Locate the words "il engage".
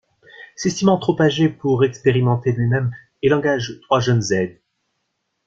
3.21-3.77